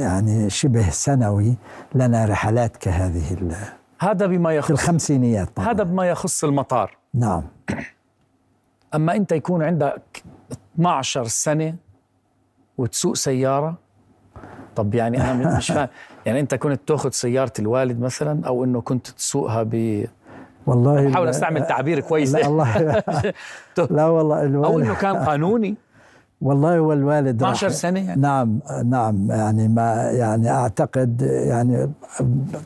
[0.00, 1.54] يعني شبه سنوي
[1.94, 3.56] لنا رحلات كهذه
[4.00, 5.70] هذا بما في يخص الخمسينيات طبعا.
[5.70, 6.96] هذا بما يخص المطار.
[7.14, 7.42] نعم.
[8.94, 10.22] أما أنت يكون عندك
[10.74, 11.74] 12 سنة
[12.80, 13.74] وتسوق سيارة؟
[14.76, 15.88] طب يعني أنا مش فاهم.
[16.26, 20.04] يعني أنت كنت تاخذ سيارة الوالد مثلا أو إنه كنت تسوقها ب
[20.66, 22.34] والله بحاول لا- استعمل تعبير كويس.
[22.34, 23.02] لا الله.
[23.90, 25.74] لا والله أو إنه كان قانوني.
[26.40, 31.90] والله هو الوالد 12 راح- سنة يعني؟ نعم نعم يعني ما يعني أعتقد يعني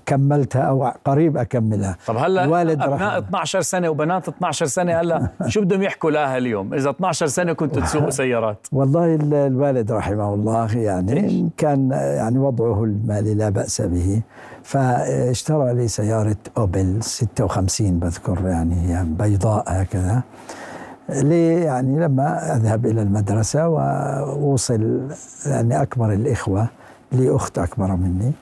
[0.06, 1.96] كملتها أو قريب أكملها.
[2.06, 6.38] طب هلا الوالد أبناء راح 12 سنة وبنات 12 سنة هلا شو بدهم يحكوا لها
[6.38, 8.66] اليوم؟ إذا 12 سنة كنتوا تسوقوا سيارات.
[8.72, 14.22] والله ال- الوالد رحمه الله يعني كان يعني وضعه المالي لا بأس به
[14.62, 20.22] فاشترى لي سيارة أوبل 56 بذكر يعني هي بيضاء هكذا.
[21.08, 25.08] لي يعني لما أذهب إلى المدرسة وأوصل
[25.46, 26.66] يعني أكبر الإخوة
[27.12, 28.32] لي أخت أكبر مني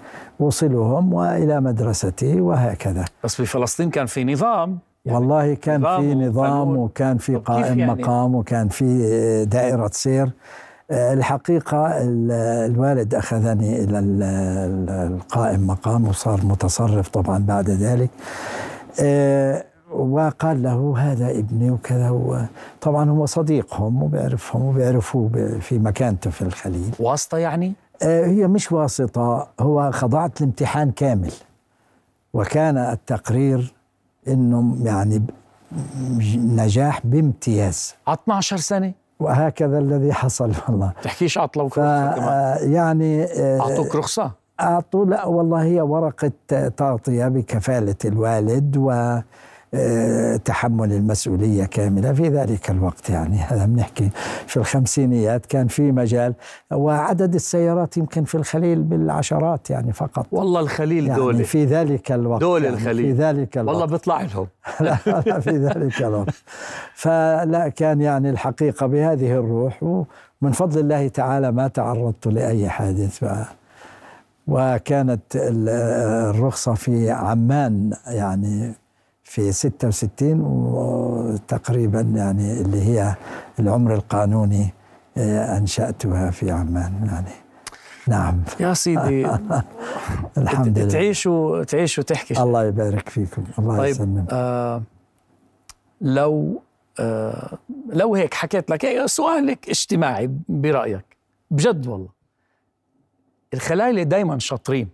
[0.41, 6.77] أوصلهم وإلى مدرستي وهكذا بس بفلسطين كان في نظام والله كان نظام في نظام.
[6.77, 10.31] وكان في قائم يعني؟ مقام وكان في دائرة سير
[10.91, 12.33] الحقيقة ال-
[12.73, 18.11] الوالد أخذني إلى ال- ال- القائم مقام وصار متصرف طبعا بعد ذلك
[19.01, 22.49] آه، وقال له هذا ابني وكذا
[22.81, 26.91] طبعا هو صديقهم وبيعرفهم وبيعرفوه في مكانته في الخليل.
[26.99, 31.33] واسطة يعني؟ آه، هي مش واسطة هو خضعت لامتحان كامل.
[32.35, 33.75] وكان التقرير
[34.29, 35.23] إنه يعني
[36.37, 37.95] نجاح بامتياز.
[38.07, 40.93] على 12 سنة؟ وهكذا الذي حصل والله.
[41.03, 46.33] تحكيش عطلة ف آه، يعني آه، اعطوك رخصة؟ اعطوا لا والله هي ورقة
[46.77, 49.25] تعطيه بكفالة الوالد و آه،
[50.45, 53.37] تحمل المسؤولية كاملة في ذلك الوقت يعني.
[53.37, 54.11] هذا بنحكي
[54.47, 56.35] في الخمسينيات كان في مجال
[56.73, 60.27] وعدد السيارات يمكن في الخليل بالعشرات يعني فقط.
[60.33, 63.17] والله الخليل يعني دولة في ذلك الوقت دول يعني الخليل.
[63.17, 63.75] في ذلك الوقت.
[63.77, 64.47] والله بيطلع لهم.
[64.81, 66.35] لا لا في ذلك الوقت.
[66.95, 73.25] فلا كان يعني الحقيقة بهذه الروح ومن فضل الله تعالى ما تعرضت لأي حادث
[74.47, 75.69] وكانت ال-
[76.35, 78.75] الرخصة في عمان يعني
[79.33, 83.15] في 66 وتقريبا يعني اللي هي
[83.59, 84.75] العمر القانوني
[85.17, 87.31] آه، أنشأتها في عمان يعني.
[88.09, 88.43] نعم.
[88.61, 89.27] يا سيدي
[90.39, 90.89] الحمد لله.
[90.89, 93.45] تعيشوا تعيشوا تحكي الله يبارك فيكم.
[93.59, 94.27] الله طيب يسلمك.
[94.33, 94.83] آه
[96.01, 96.63] لو
[97.01, 101.17] آه لو هيك حكيت لك هيك سؤالك اجتماعي برأيك
[101.51, 102.09] بجد والله.
[103.55, 104.89] الخلايله دائما شاطرين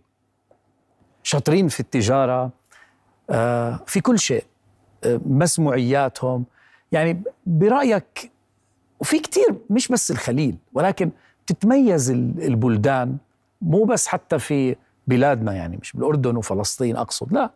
[1.23, 2.58] شاطرين في التجارة
[3.87, 4.45] في كل شيء
[5.05, 6.45] آه مسموعياتهم.
[6.93, 8.31] يعني برأيك
[9.01, 11.11] وفي كتير مش بس الخليل ولكن
[11.47, 13.17] تتميز ال- البلدان.
[13.63, 17.51] مو بس حتى في بلادنا يعني مش بالأردن وفلسطين أقصد لا.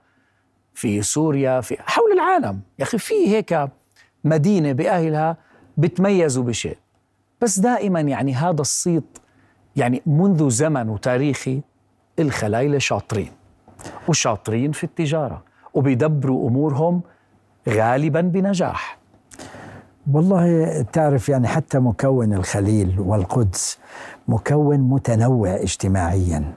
[0.75, 2.61] في سوريا في حول العالم.
[2.79, 3.69] يا أخي في هيك
[4.25, 5.37] مدينة بأهلها
[5.77, 6.79] بتميزوا بشيء.
[7.41, 9.19] بس دائما يعني هذا الصيت
[9.77, 11.61] يعني منذ زمن وتاريخي
[12.19, 13.31] الخلايله شاطرين
[14.09, 15.43] وشاطرين في التجارة.
[15.75, 17.01] وبيدبروا أمورهم
[17.69, 18.99] غالبا بنجاح.
[20.13, 23.79] والله تعرف يعني حتى مكون الخليل والقدس
[24.29, 26.53] مكون متنوع اجتماعيا.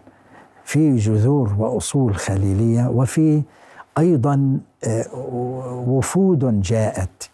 [0.63, 3.43] في جذور وأصول خليلية وفي
[3.97, 5.05] أيضا آه،
[5.87, 7.29] وفود جاءت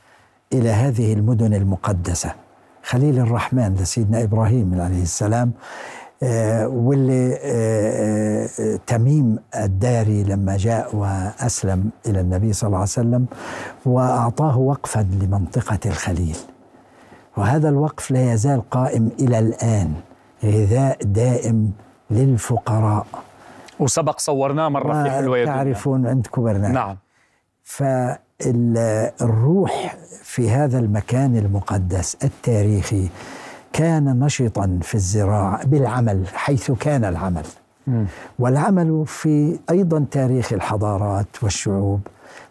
[0.54, 2.34] إلى هذه المدن المقدسة.
[2.84, 5.52] خليل الرحمن لسيدنا إبراهيم عليه السلام
[6.24, 13.26] واللي آه، آه، تميم الداري لما جاء وأسلم إلى النبي صلى الله عليه وسلم
[13.86, 16.38] وأعطاه وقفا لمنطقة الخليل.
[17.38, 19.94] وهذا الوقف لا يزال قائم إلى الآن
[20.44, 21.72] غذاء دائم
[22.12, 23.06] للفقراء.
[23.80, 25.46] وسبق صورناه مرة في دنيا.
[25.46, 26.98] تعرفون عندكم برنامج نعم.
[28.44, 33.10] فالروح في هذا المكان المقدس التاريخي
[33.74, 37.46] كان نشطا في الزراعة بالعمل حيث كان العمل.
[38.40, 42.02] والعمل في أيضا تاريخ الحضارات والشعوب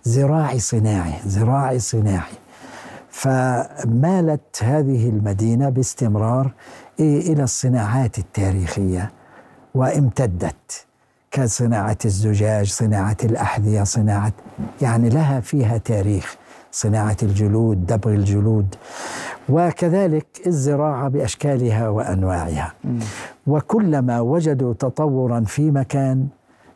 [0.05, 2.33] زراعي صناعي زراعي صناعي.
[3.11, 6.51] فمالت هذه المدينة باستمرار
[7.01, 9.11] إلى الصناعات التاريخية
[9.75, 10.87] وامتدت
[11.31, 14.33] كصناعة الزجاج صناعة الأحذية صناعة
[14.83, 16.37] يعني لها فيها تاريخ.
[16.73, 18.75] صناعة الجلود دبغ الجلود
[19.49, 22.73] وكذلك الزراعة بأشكالها وأنواعها.
[23.47, 26.27] وكلما وجدوا تطورا في مكان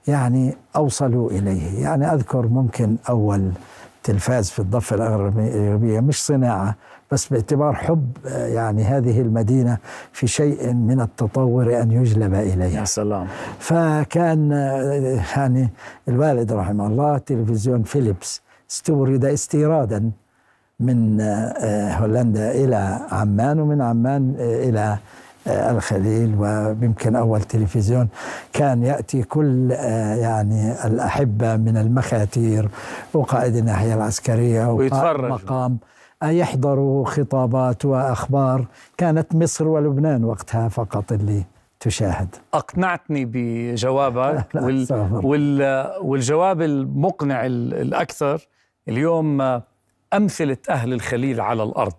[0.08, 1.82] يعني أوصلوا إليه.
[1.82, 3.50] يعني أذكر ممكن أول
[4.02, 6.74] تلفاز في الضفة الغربية مش صناعة
[7.12, 9.78] بس باعتبار حب آه، يعني هذه المدينة
[10.12, 12.80] في شيء من التطور أن يجلب إليها.
[12.80, 13.26] يا سلام.
[13.58, 15.68] فكان آه، يعني
[16.08, 18.43] الوالد رحمه الله تلفزيون فيليبس
[18.78, 20.10] استورد استيرادا
[20.80, 24.98] من آه، هولندا إلى عمان ومن عمان آه، إلى
[25.46, 28.08] آه، الخليل ويمكن أول تلفزيون
[28.52, 29.70] كان يأتي كل
[30.20, 32.68] يعني الأحبة من المخاتير
[33.14, 35.28] وقائد الناحية العسكرية ويتفرجوا.
[35.28, 35.78] مقام
[36.24, 38.64] يحضروا خطابات وأخبار
[38.96, 41.42] كانت مصر ولبنان وقتها فقط اللي
[41.80, 44.86] تشاهد أقنعتني بجوابك وال.
[45.24, 48.46] وال والجواب المقنع ال- الأكثر
[48.88, 49.62] اليوم آه،
[50.14, 51.92] أمثلة أهل الخليل على الأرض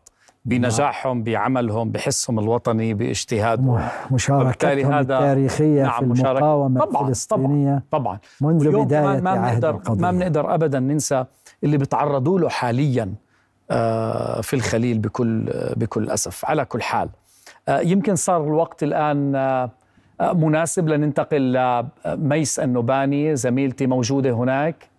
[0.45, 6.21] بنجاحهم بعملهم بحسهم الوطني باجتهادهم مشاركتهم هذا- التاريخية نعم، في.
[6.21, 8.19] المقاومة طبعاً، الفلسطينية طبعا.
[8.41, 10.01] منذ واليوم بداية ما عهد القضية.
[10.01, 11.25] ما بنقدر ابدا ننسى
[11.63, 13.13] اللي بيتعرضوا له حاليا
[13.71, 16.45] آه، في الخليل بكل بكل أسف.
[16.45, 17.09] على كل حال
[17.67, 19.69] آه، يمكن صار الوقت الآن آه،
[20.21, 21.53] آه، مناسب لننتقل
[22.05, 24.89] لميس النباني زميلتي موجودة هناك.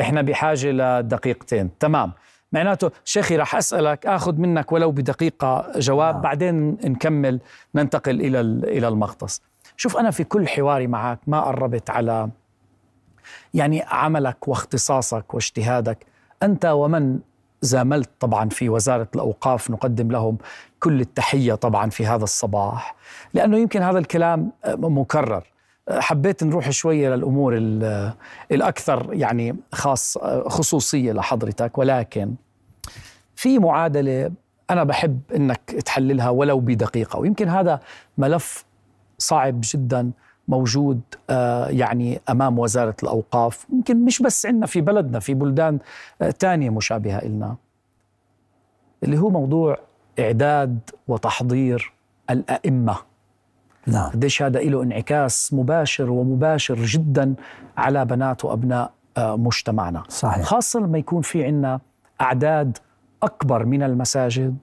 [0.00, 1.70] إحنا بحاجة لدقيقتين.
[1.80, 2.12] تمام.
[2.52, 6.22] معناته شيخي رح أسألك آخذ منك ولو بدقيقة جواب نعم.
[6.22, 7.40] بعدين نكمل
[7.74, 9.42] ننتقل إلى ال- إلى المغطس
[9.76, 12.28] شوف أنا في كل حواري معك ما قربت على
[13.54, 16.06] يعني عملك واختصاصك واجتهادك.
[16.42, 17.18] أنت ومن
[17.62, 20.38] زاملت طبعا في وزارة الأوقاف نقدم لهم
[20.80, 22.94] كل التحية طبعا في هذا الصباح
[23.34, 25.42] لأنه يمكن هذا الكلام مكرر.
[25.90, 28.12] حبيت نروح شوية للأمور ال-
[28.52, 32.34] الأكثر يعني خاص خصوصية لحضرتك ولكن
[33.34, 34.30] في معادلة
[34.70, 37.80] أنا بحب إنك تحللها ولو بدقيقة ويمكن هذا
[38.18, 38.64] ملف
[39.18, 40.10] صعب جدا
[40.48, 45.78] موجود آه، يعني أمام وزارة الأوقاف يمكن مش بس عندنا في بلدنا في بلدان
[46.22, 47.56] آه، تانية مشابهة لنا
[49.02, 49.78] اللي هو موضوع
[50.18, 51.92] إعداد وتحضير
[52.30, 52.96] الأئمة.
[53.86, 57.34] نعم قديش هذا له انعكاس مباشر ومباشر جدا
[57.76, 60.44] على بنات وأبناء آه، مجتمعنا صحيح.
[60.44, 61.80] خاصة لما يكون في عندنا
[62.20, 62.78] أعداد
[63.22, 64.56] أكبر من المساجد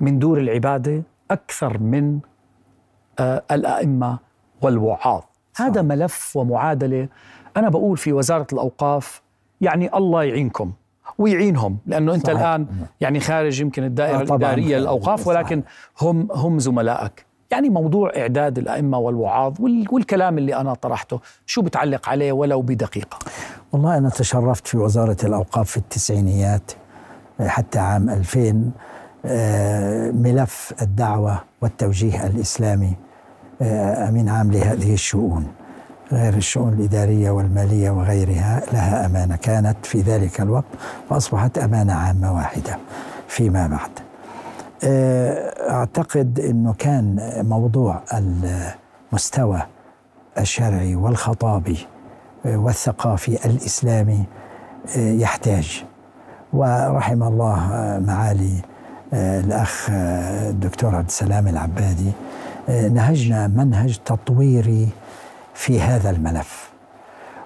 [0.00, 2.18] من دور العبادة أكثر من
[3.18, 4.18] آه، الأئمة
[4.62, 5.22] والوعاظ
[5.56, 7.08] هذا ملف ومعادلة
[7.56, 9.22] أنا بقول في وزارة الأوقاف
[9.60, 10.72] يعني الله يعينكم
[11.18, 12.40] ويعينهم لأنه أنت صحيح.
[12.40, 12.66] الآن
[13.00, 14.22] يعني خارج يمكن الدائرة آه،.
[14.22, 15.26] الإدارية للأوقاف.
[15.26, 15.62] ولكن
[16.00, 21.20] هم هم زملائك يعني موضوع إعداد الأئمة والوعاظ وال- والكلام اللي أنا طرحته.
[21.46, 23.18] شو بتعلق عليه ولو بدقيقة؟
[23.72, 26.72] والله أنا تشرفت في وزارة الأوقاف في التسعينيات
[27.40, 28.70] حتى عام 2000
[29.24, 32.92] آه، ملف الدعوة والتوجيه الإسلامي
[33.62, 35.46] آه، أمين عام لهذه الشؤون.
[36.12, 40.64] غير الشؤون الإدارية والمالية وغيرها لها أمانة كانت في ذلك الوقت
[41.10, 42.78] وأصبحت أمانة عامة واحدة
[43.28, 43.90] فيما بعد.
[44.84, 48.00] أعتقد أنه كان موضوع
[49.12, 49.62] المستوى
[50.38, 51.78] الشرعي والخطابي
[52.44, 54.24] والثقافي الإسلامي
[54.96, 55.84] يحتاج.
[56.52, 57.58] ورحم الله
[58.06, 58.60] معالي
[59.12, 62.12] الأخ الدكتور عبد السلام العبادي.
[62.68, 64.88] نهجنا منهج تطويري
[65.54, 66.70] في هذا الملف.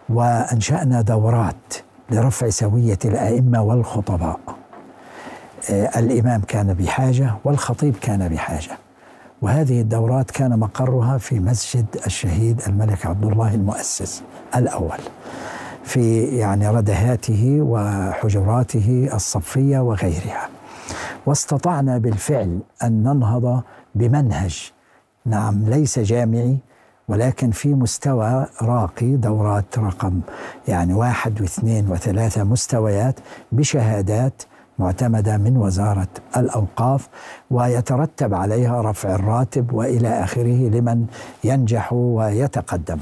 [0.09, 1.75] وأنشأنا دورات
[2.11, 4.40] لرفع سوية الأئمة والخطباء.
[5.70, 8.79] الإمام كان بحاجة والخطيب كان بحاجة.
[9.42, 14.22] وهذه الدورات كان مقرها في مسجد الشهيد الملك عبد الله المؤسس
[14.57, 14.98] الأول.
[15.85, 20.48] في يعني ردهاته وحجراته الصفية وغيرها.
[21.27, 23.62] واستطعنا بالفعل أن ننهض
[23.94, 24.72] بمنهج.
[25.27, 26.59] نعم ليس جامعي
[27.09, 30.20] ولكن في مستوى راقي دورات رقم
[30.68, 33.20] يعني واحد واثنين وثلاثة مستويات
[33.53, 34.42] بشهادات
[34.83, 37.09] معتمدة من وزارة الأوقاف
[37.51, 41.07] ويترتب عليها رفع الراتب وإلى آخره لمن
[41.45, 42.99] ينجح ويتقدم.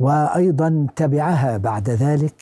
[0.00, 2.34] وأيضا تبعها بعد ذلك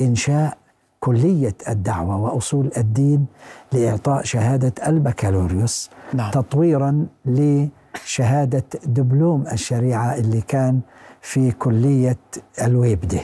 [0.00, 0.56] إنشاء
[1.00, 3.26] كلية الدعوة وأصول الدين
[3.72, 6.30] لإعطاء شهادة البكالوريوس نعم.
[6.30, 10.80] تطويرا لشهادة دبلوم الشريعة اللي كان
[11.20, 12.18] في كلية
[12.62, 13.20] الويبدة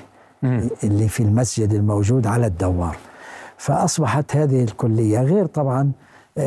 [0.84, 2.96] اللي في المسجد الموجود على الدوار.
[3.58, 5.92] فأصبحت هذه الكلية غير طبعا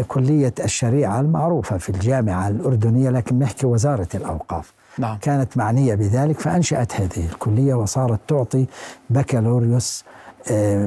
[0.07, 5.18] كلية الشريعة المعروفة في الجامعة الأردنية لكن نحكي وزارة الأوقاف نعم.
[5.18, 8.66] كانت معنية بذلك فأنشأت هذه الكلية وصارت تعطي
[9.09, 10.03] بكالوريوس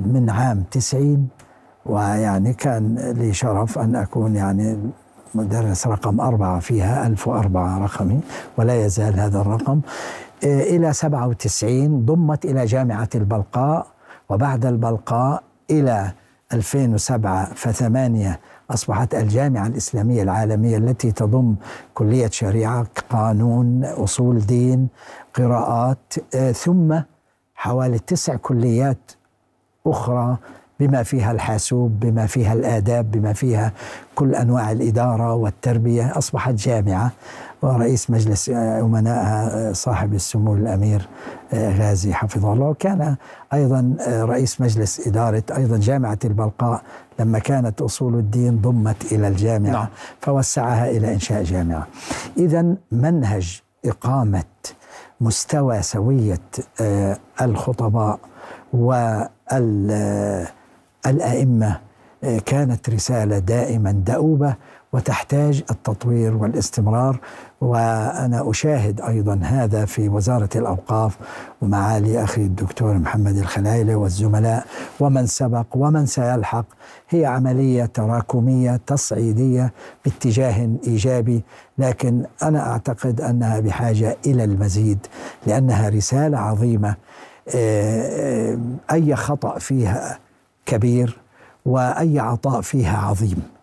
[0.04, 1.28] من عام 90
[1.86, 4.78] ويعني كان لي شرف أن أكون يعني
[5.34, 8.20] مدرس رقم أربعة فيها 1004 رقمي
[8.56, 9.80] ولا يزال هذا الرقم
[10.44, 13.86] إلى 97 ضمت إلى جامعة البلقاء
[14.28, 16.12] وبعد البلقاء إلى
[16.52, 18.40] 2007 فثمانية
[18.70, 21.54] أصبحت الجامعة الإسلامية العالمية التي تضم
[21.94, 24.88] كلية شريعة قانون أصول دين
[25.34, 26.94] قراءات آه، ثم
[27.54, 29.12] حوالي تسع كليات
[29.86, 30.36] أخرى
[30.80, 33.72] بما فيها الحاسوب بما فيها الآداب بما فيها
[34.14, 36.18] كل أنواع الإدارة والتربية.
[36.18, 37.12] أصبحت جامعة
[37.64, 41.08] ورئيس مجلس أمنائها صاحب السمو الأمير
[41.54, 43.16] غازي حفظه الله وكان
[43.52, 46.82] أيضا رئيس مجلس إدارة أيضا جامعة البلقاء
[47.20, 49.86] لما كانت أصول الدين ضمت إلى الجامعة نعم.
[50.20, 51.86] فوسعها إلى إنشاء جامعة
[52.36, 54.44] إذا منهج إقامة
[55.20, 56.40] مستوى سوية
[56.80, 58.18] آه، الخطباء
[61.06, 61.80] والأئمة
[62.24, 64.54] آه، كانت رسالة دائما دؤوبة
[64.94, 67.18] وتحتاج التطوير والاستمرار
[67.60, 71.16] وأنا أشاهد أيضا هذا في وزارة الأوقاف
[71.62, 74.66] ومعالي أخي الدكتور محمد الخلايلة والزملاء.
[75.00, 76.64] ومن سبق ومن سيلحق
[77.08, 79.72] هي عملية تراكمية تصعيدية
[80.04, 81.42] باتجاه إيجابي
[81.78, 84.98] لكن أنا أعتقد أنها بحاجة إلى المزيد
[85.46, 86.94] لأنها رسالة عظيمة.
[87.54, 88.58] آه، آه،
[88.92, 90.18] أي خطأ فيها
[90.66, 91.18] كبير
[91.66, 93.53] وأي عطاء فيها عظيم.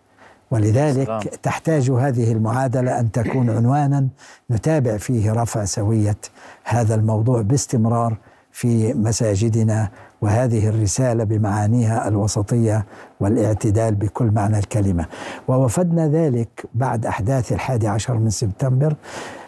[0.52, 1.20] ولذلك سلام.
[1.42, 4.08] تحتاج هذه المعادلة أن تكون عنوانا
[4.50, 6.16] نتابع فيه رفع سوية
[6.64, 8.16] هذا الموضوع باستمرار
[8.52, 9.88] في مساجدنا
[10.22, 12.84] وهذه الرسالة بمعانيها الوسطية
[13.20, 15.06] والاعتدال بكل معنى الكلمة
[15.48, 18.94] ووفدنا ذلك بعد أحداث الحادي عشر من سبتمبر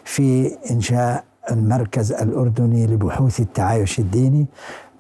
[0.05, 4.47] في إنشاء المركز الأردني لبحوث التعايش الديني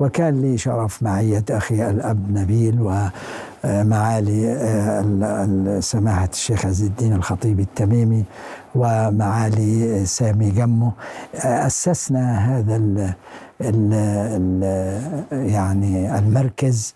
[0.00, 3.11] وكان لي شرف معية أخي الأب نبيل ومعالي
[3.65, 8.25] آه، ال- ال- سماحة الشيخ عز الدين الخطيب التميمي
[8.75, 10.93] ومعالي سامي جمو.
[11.45, 12.99] آه، أسسنا هذا ال
[13.61, 13.93] ال
[14.37, 14.62] ال
[15.51, 16.95] يعني المركز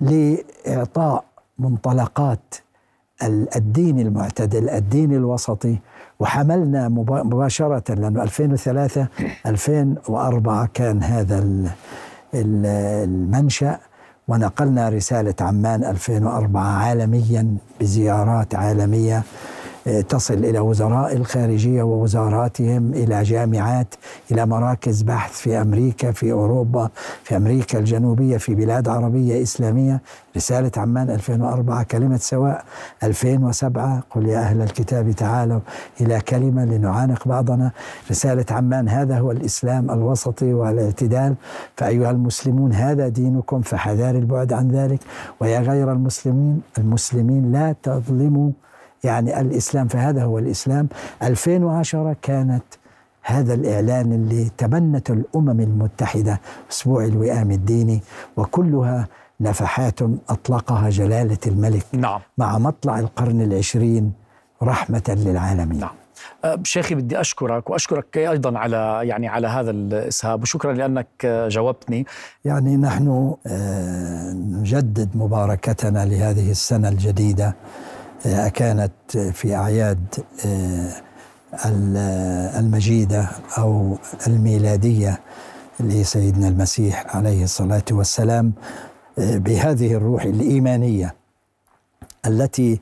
[0.00, 1.24] لإعطاء
[1.58, 2.54] منطلقات
[3.22, 5.78] ال- الدين المعتدل الدين الوسطي.
[6.20, 9.06] وحملنا مبا- مباشرة لأنه 2003
[9.46, 11.70] 2004 كان هذا ال-
[12.34, 12.66] ال-
[13.08, 13.78] المنشأ.
[14.32, 19.22] ونقلنا رسالة عمان 2004 عالميا بزيارات عالمية.
[20.08, 23.94] تصل إلى وزراء الخارجية ووزاراتهم إلى جامعات
[24.30, 26.90] إلى مراكز بحث في أمريكا في أوروبا
[27.24, 30.00] في أمريكا الجنوبية في بلاد عربية إسلامية.
[30.36, 32.64] رسالة عمان 2004 كلمة سواء.
[33.02, 35.60] 2007 قل يا أهل الكتاب تعالوا
[36.00, 37.70] إلى كلمة لنعانق بعضنا.
[38.10, 41.34] رسالة عمان هذا هو الإسلام الوسطي والاعتدال.
[41.76, 45.00] فأيها المسلمون هذا دينكم فحذار البعد عن ذلك.
[45.40, 48.50] ويا غير المسلمين المسلمين لا تظلموا
[49.04, 50.88] يعني الإسلام فهذا هو الإسلام.
[51.22, 52.64] 2010 كانت
[53.22, 56.40] هذا الإعلان اللي تبنت الأمم المتحدة
[56.70, 58.02] أسبوع الوئام الديني
[58.36, 59.08] وكلها
[59.40, 62.20] نفحات أطلقها جلالة الملك نعم.
[62.38, 64.12] مع مطلع القرن العشرين
[64.62, 65.80] رحمة للعالمين.
[65.80, 65.90] نعم.
[66.44, 72.06] أه، شيخي بدي أشكرك وأشكرك أيضا على يعني على هذا الإسهاب وشكرا لأنك أه، جاوبتني.
[72.44, 77.46] يعني نحن آه، نجدد مباركتنا لهذه السنة الجديدة.
[77.46, 77.54] آه،
[78.54, 78.92] كانت
[79.32, 80.04] في أعياد
[80.46, 80.92] آه،
[81.66, 81.96] ال-
[82.58, 83.96] المجيدة أو
[84.26, 85.20] الميلادية
[85.80, 88.52] لسيدنا المسيح عليه الصلاة والسلام
[89.18, 91.14] آه، بهذه الروح الإيمانية
[92.26, 92.80] التي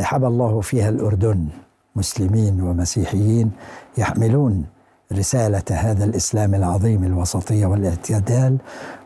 [0.00, 1.46] حبى الله فيها الأردن.
[1.96, 3.50] مسلمين ومسيحيين
[3.98, 4.64] يحملون
[5.12, 8.56] رسالة هذا الإسلام العظيم الوسطية والاعتدال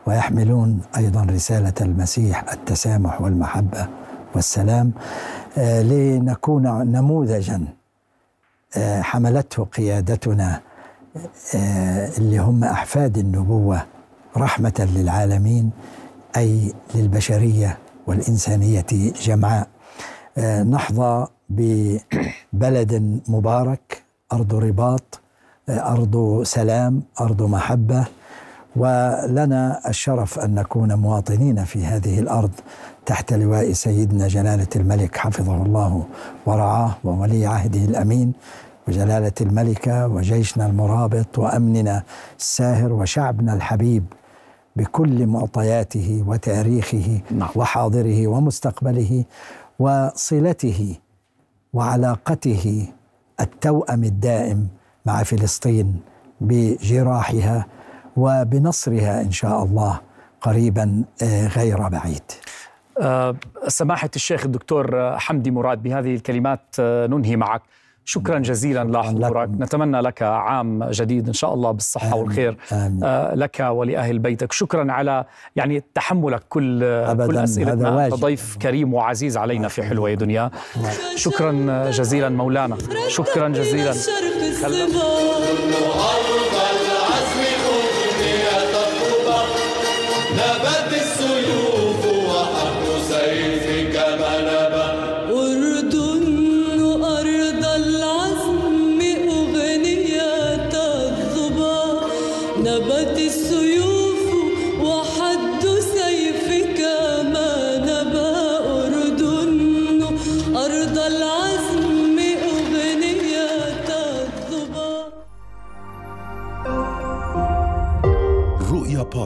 [0.07, 3.87] ويحملون أيضا رسالة المسيح التسامح والمحبة.
[4.35, 4.91] والسلام
[5.57, 7.61] آه، لنكون نموذجا
[8.77, 10.61] آه، حملته قيادتنا
[11.55, 13.85] آه، اللي هم أحفاد النبوة
[14.37, 15.71] رحمة للعالمين
[16.37, 17.77] أي للبشرية
[18.07, 18.85] والإنسانية
[19.21, 19.67] جمعاء.
[20.63, 24.03] نحظى ببلد مبارك
[24.33, 25.19] أرض رباط
[25.69, 28.05] أرض سلام أرض محبة.
[28.75, 32.51] ولنا الشرف أن نكون مواطنين في هذه الأرض.
[33.05, 36.05] تحت لواء سيدنا جلالة الملك حفظه الله
[36.45, 38.33] ورعاه وولي عهده الأمين
[38.87, 42.03] وجلالة الملكة وجيشنا المرابط وأمننا
[42.39, 44.05] الساهر وشعبنا الحبيب
[44.75, 47.49] بكل معطياته وتاريخه نعم.
[47.55, 49.25] وحاضره ومستقبله
[49.79, 50.95] وصلته
[51.73, 52.87] وعلاقته
[53.39, 54.67] التوأم الدائم
[55.05, 55.99] مع فلسطين
[56.41, 57.65] بجراحها
[58.17, 59.99] وبنصرها إن شاء الله
[60.41, 62.21] قريبا آه، غير بعيد.
[62.99, 63.35] أه،
[63.67, 67.61] سماحة الشيخ الدكتور حمدي مراد بهذه الكلمات أه، ننهي معك.
[68.05, 69.49] شكرا جزيلا لحضورك.
[69.49, 72.19] نتمنى لك عام جديد إن شاء الله بالصحة آمين.
[72.19, 73.03] والخير آمين.
[73.03, 74.51] آه، لك ولأهل بيتك.
[74.51, 75.25] شكرا على
[75.55, 78.15] يعني تحملك كل أبداً، كل واجب.
[78.15, 80.51] ضيف كريم وعزيز علينا في حلوة يا دنيا.
[81.15, 81.51] شكرا
[81.91, 82.77] جزيلا مولانا.
[83.07, 83.93] شكرا جزيلا.